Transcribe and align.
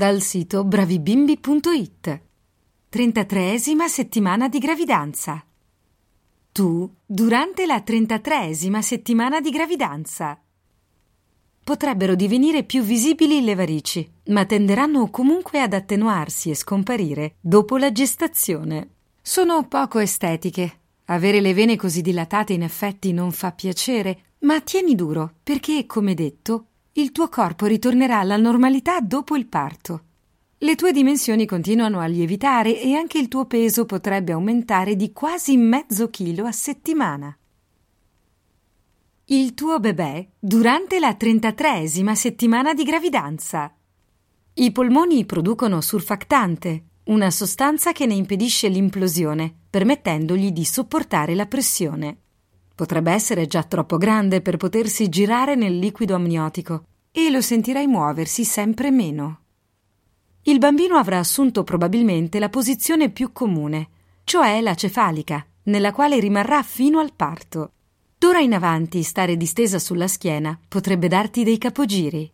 dal 0.00 0.22
sito 0.22 0.64
bravibimbi.it. 0.64 2.20
33esima 2.90 3.86
settimana 3.86 4.48
di 4.48 4.58
gravidanza. 4.58 5.44
Tu 6.52 6.90
durante 7.04 7.66
la 7.66 7.84
33esima 7.86 8.78
settimana 8.78 9.42
di 9.42 9.50
gravidanza. 9.50 10.40
Potrebbero 11.62 12.14
divenire 12.14 12.64
più 12.64 12.82
visibili 12.82 13.42
le 13.42 13.54
varici, 13.54 14.10
ma 14.28 14.46
tenderanno 14.46 15.10
comunque 15.10 15.60
ad 15.60 15.74
attenuarsi 15.74 16.48
e 16.48 16.54
scomparire 16.54 17.34
dopo 17.38 17.76
la 17.76 17.92
gestazione. 17.92 18.92
Sono 19.20 19.68
poco 19.68 19.98
estetiche. 19.98 20.78
Avere 21.10 21.42
le 21.42 21.52
vene 21.52 21.76
così 21.76 22.00
dilatate 22.00 22.54
in 22.54 22.62
effetti 22.62 23.12
non 23.12 23.32
fa 23.32 23.52
piacere, 23.52 24.36
ma 24.40 24.62
tieni 24.62 24.94
duro, 24.94 25.34
perché, 25.42 25.84
come 25.84 26.14
detto, 26.14 26.68
il 26.94 27.12
tuo 27.12 27.28
corpo 27.28 27.66
ritornerà 27.66 28.18
alla 28.18 28.36
normalità 28.36 29.00
dopo 29.00 29.36
il 29.36 29.46
parto. 29.46 30.04
Le 30.58 30.74
tue 30.74 30.92
dimensioni 30.92 31.46
continuano 31.46 32.00
a 32.00 32.06
lievitare 32.06 32.80
e 32.80 32.94
anche 32.94 33.18
il 33.18 33.28
tuo 33.28 33.46
peso 33.46 33.86
potrebbe 33.86 34.32
aumentare 34.32 34.96
di 34.96 35.12
quasi 35.12 35.56
mezzo 35.56 36.10
chilo 36.10 36.46
a 36.46 36.52
settimana. 36.52 37.34
Il 39.26 39.54
tuo 39.54 39.78
bebè 39.78 40.26
durante 40.38 40.98
la 40.98 41.16
33esima 41.18 42.12
settimana 42.14 42.74
di 42.74 42.82
gravidanza. 42.82 43.72
I 44.54 44.72
polmoni 44.72 45.24
producono 45.24 45.80
surfactante, 45.80 46.84
una 47.04 47.30
sostanza 47.30 47.92
che 47.92 48.06
ne 48.06 48.14
impedisce 48.14 48.68
l'implosione, 48.68 49.54
permettendogli 49.70 50.50
di 50.50 50.64
sopportare 50.64 51.36
la 51.36 51.46
pressione. 51.46 52.18
Potrebbe 52.80 53.12
essere 53.12 53.46
già 53.46 53.62
troppo 53.62 53.98
grande 53.98 54.40
per 54.40 54.56
potersi 54.56 55.10
girare 55.10 55.54
nel 55.54 55.78
liquido 55.78 56.14
amniotico 56.14 56.84
e 57.12 57.28
lo 57.28 57.42
sentirai 57.42 57.86
muoversi 57.86 58.42
sempre 58.42 58.90
meno. 58.90 59.40
Il 60.44 60.56
bambino 60.56 60.96
avrà 60.96 61.18
assunto 61.18 61.62
probabilmente 61.62 62.38
la 62.38 62.48
posizione 62.48 63.10
più 63.10 63.32
comune, 63.32 63.88
cioè 64.24 64.62
la 64.62 64.74
cefalica, 64.74 65.44
nella 65.64 65.92
quale 65.92 66.18
rimarrà 66.20 66.62
fino 66.62 67.00
al 67.00 67.12
parto. 67.14 67.72
D'ora 68.16 68.38
in 68.38 68.54
avanti 68.54 69.02
stare 69.02 69.36
distesa 69.36 69.78
sulla 69.78 70.08
schiena 70.08 70.58
potrebbe 70.66 71.06
darti 71.06 71.44
dei 71.44 71.58
capogiri. 71.58 72.32